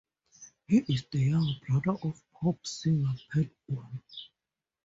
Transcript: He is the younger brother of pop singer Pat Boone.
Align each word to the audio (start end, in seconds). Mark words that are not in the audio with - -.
He 0.67 0.77
is 0.91 1.05
the 1.11 1.19
younger 1.19 1.59
brother 1.69 1.99
of 2.01 2.19
pop 2.33 2.65
singer 2.65 3.13
Pat 3.31 3.49
Boone. 3.69 4.01